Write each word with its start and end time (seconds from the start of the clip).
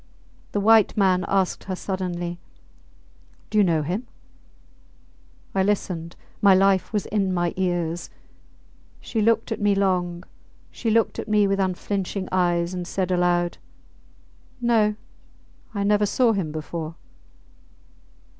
The 0.51 0.59
white 0.59 0.97
man 0.97 1.23
asked 1.27 1.65
her 1.65 1.75
suddenly. 1.75 2.39
Do 3.51 3.59
you 3.59 3.63
know 3.63 3.83
him? 3.83 4.07
I 5.53 5.61
listened 5.61 6.15
my 6.41 6.55
life 6.55 6.91
was 6.91 7.05
in 7.05 7.31
my 7.31 7.53
ears! 7.55 8.09
She 8.99 9.21
looked 9.21 9.51
at 9.51 9.61
me 9.61 9.75
long, 9.75 10.23
she 10.71 10.89
looked 10.89 11.19
at 11.19 11.27
me 11.29 11.45
with 11.45 11.59
unflinching 11.59 12.27
eyes, 12.31 12.73
and 12.73 12.87
said 12.87 13.11
aloud, 13.11 13.59
No! 14.59 14.95
I 15.75 15.83
never 15.83 16.07
saw 16.07 16.31
him 16.31 16.51
before. 16.51 16.95